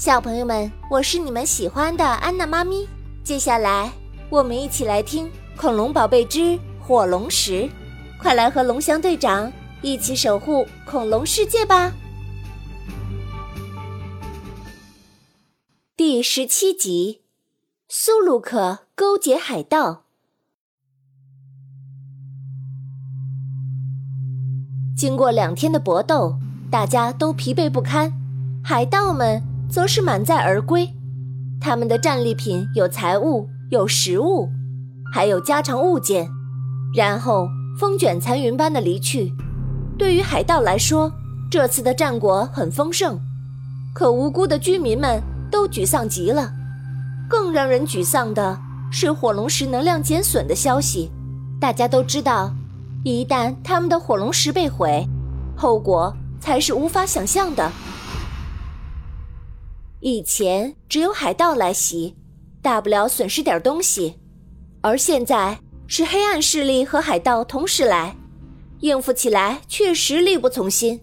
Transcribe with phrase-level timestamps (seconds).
[0.00, 2.88] 小朋友们，我是你们喜欢的安娜妈咪。
[3.22, 3.92] 接下来，
[4.30, 5.26] 我们一起来听
[5.58, 7.64] 《恐龙宝贝之火龙石》，
[8.18, 9.52] 快来和龙翔队长
[9.82, 11.92] 一起守护恐龙世界吧！
[15.94, 17.20] 第十七集：
[17.86, 20.04] 苏鲁克勾结海盗。
[24.96, 26.38] 经过两天的搏斗，
[26.70, 28.10] 大家都疲惫不堪，
[28.64, 30.88] 海盗们则是满载而归。
[31.60, 34.48] 他们的战利品有财物，有食物，
[35.12, 36.28] 还有家常物件，
[36.94, 39.32] 然后风卷残云般的离去。
[39.98, 41.12] 对于海盗来说，
[41.50, 43.20] 这次的战果很丰盛，
[43.94, 46.50] 可无辜的居民们都沮丧极了。
[47.28, 48.58] 更让人沮丧的
[48.90, 51.10] 是火龙石能量减损的消息。
[51.60, 52.52] 大家都知道，
[53.04, 55.06] 一旦他们的火龙石被毁，
[55.54, 57.70] 后果才是无法想象的。
[60.02, 62.16] 以前只有海盗来袭，
[62.62, 64.18] 大不了损失点东西，
[64.80, 68.16] 而现在是黑暗势力和海盗同时来，
[68.80, 70.98] 应付起来确实力不从心。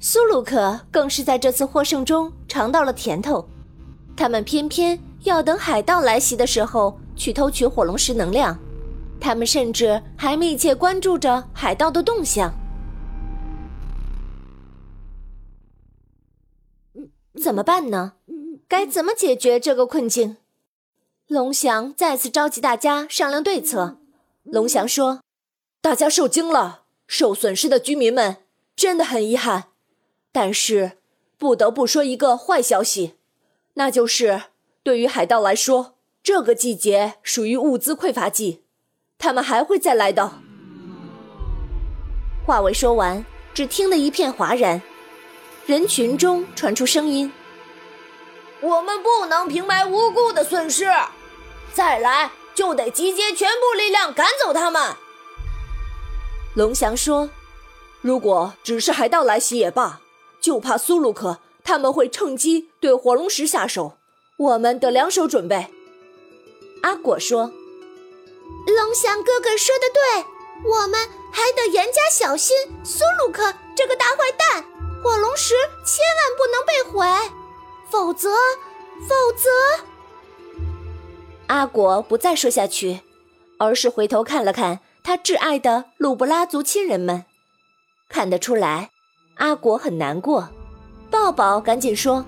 [0.00, 3.48] 苏鲁克更是在这次获胜中尝到了甜头，
[4.16, 8.58] 他们偏偏要等海盗来袭的时候去偷取火龙石能量，
[9.20, 12.52] 他们甚至还密切关注着海盗的动向。
[17.40, 18.14] 怎么办呢？
[18.68, 20.36] 该怎么解决这个困境？
[21.26, 23.98] 龙翔再次召集大家商量对策。
[24.42, 25.20] 龙翔说
[25.80, 28.38] ：“大家受惊了，受损失的居民们
[28.76, 29.68] 真的很遗憾。
[30.30, 30.98] 但是
[31.38, 33.14] 不得不说一个坏消息，
[33.74, 34.42] 那就是
[34.82, 38.62] 对于海盗来说，这个季节属于物资匮乏季，
[39.18, 40.40] 他们还会再来的。”
[42.44, 44.82] 话未说完，只听得一片哗然。
[45.64, 47.32] 人群中传出声音
[48.60, 50.90] ：“我们不能平白无故的损失，
[51.72, 54.96] 再来就得集结全部力量赶走他们。”
[56.56, 57.30] 龙翔说
[58.02, 60.00] ：“如果只是海盗来袭也罢，
[60.40, 63.96] 就怕苏鲁克他们会趁机对火龙石下手，
[64.36, 65.68] 我们得两手准备。”
[66.82, 67.52] 阿果说
[68.66, 70.24] ：“龙翔哥哥说的对，
[70.68, 74.64] 我们还得严加小心苏鲁克这个大坏蛋。”
[75.02, 75.54] 火龙石
[75.84, 77.06] 千万不能被毁，
[77.90, 78.30] 否则，
[79.08, 79.50] 否则……
[81.48, 83.00] 阿果不再说下去，
[83.58, 87.24] 而是回头看了看他挚爱的鲁布拉族亲人们，
[88.08, 88.90] 看得出来，
[89.38, 90.48] 阿果很难过。
[91.10, 92.24] 抱抱赶紧说：“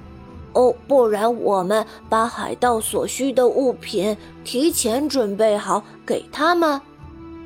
[0.53, 6.81] 哦，不然我们把海盗所需的物品提前准备好给他们。”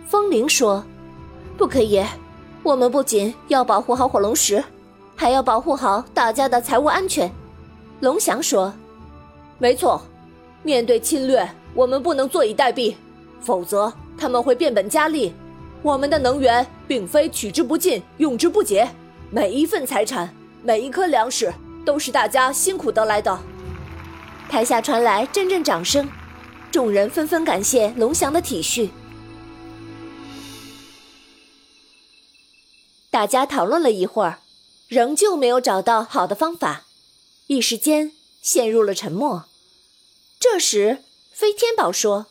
[0.09, 0.83] 风铃说
[1.59, 2.03] ：“不可以，
[2.63, 4.65] 我们不仅要保护好火龙石。”
[5.21, 7.29] 还要保护好大家的财务安全，
[7.99, 8.73] 龙翔说
[9.59, 10.01] ：“没错，
[10.63, 12.95] 面对侵略，我们不能坐以待毙，
[13.41, 15.35] 否则他们会变本加厉。
[15.83, 18.89] 我们的能源并非取之不尽、用之不竭，
[19.29, 21.53] 每一份财产、每一颗粮食
[21.85, 23.37] 都是大家辛苦得来的。”
[24.49, 26.09] 台下传来阵阵掌声，
[26.71, 28.89] 众人纷纷感谢龙翔的体恤。
[33.11, 34.39] 大家讨论了一会儿。
[34.89, 36.87] 仍旧没有找到好的方法，
[37.47, 39.45] 一时间陷入了沉默。
[40.41, 41.05] 这时，
[41.35, 42.27] 飞天宝说：“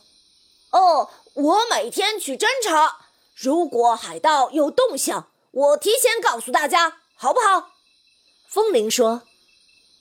[0.72, 2.98] 哦，我每天去侦查，
[3.36, 7.70] 如果海盗有动向，我提前告诉大家，好不好？”
[8.50, 9.22] 风铃说：“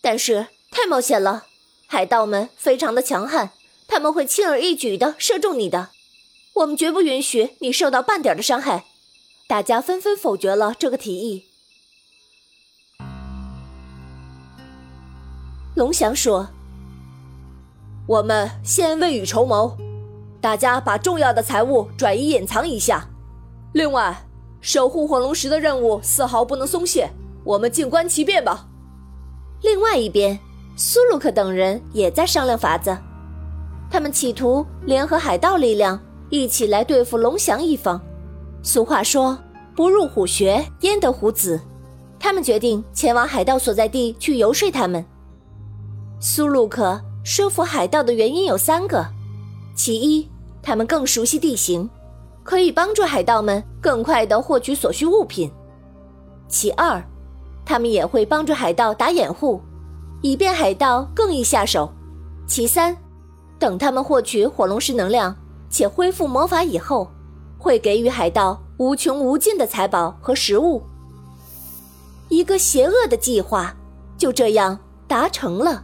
[0.01, 1.45] 但是太冒险了，
[1.85, 3.51] 海盗们非常的强悍，
[3.87, 5.91] 他们会轻而易举的射中你的，
[6.53, 8.85] 我们绝不允许你受到半点的伤害。”
[9.47, 11.45] 大家纷纷否决了这个提议。
[15.77, 16.49] 龙翔说
[18.07, 19.77] ：“我们先未雨绸缪，
[20.41, 23.07] 大家把重要的财物转移隐藏一下。
[23.73, 24.25] 另外，
[24.59, 27.11] 守护火龙石的任务丝毫不能松懈，
[27.43, 28.65] 我们静观其变吧。”
[29.61, 30.39] 另外一边，
[30.75, 32.97] 苏鲁克等人也在商量法子，
[33.87, 35.99] 他们企图联合海盗力量
[36.31, 38.01] 一起来对付龙翔一方。
[38.63, 39.37] 俗话说
[39.77, 41.61] ：“不入虎穴，焉得虎子。”
[42.19, 45.05] 他们决定前往海盗所在地去游说他们。
[46.19, 49.05] 苏鲁克说服海盗的原因有三个：
[49.75, 50.27] 其一，
[50.63, 51.87] 他们更熟悉地形，
[52.43, 55.47] 可以帮助海盗们更快地获取所需物品；
[56.47, 57.03] 其二，
[57.63, 59.61] 他们也会帮助海盗打掩护，
[60.23, 61.87] 以便海盗更易下手；
[62.47, 62.97] 其三，
[63.59, 65.35] 等他们获取火龙石能量
[65.69, 67.07] 且恢复魔法以后，
[67.59, 70.81] 会给予海盗无穷无尽的财宝和食物。
[72.29, 73.75] 一个邪恶的计划
[74.17, 75.83] 就这样达成了。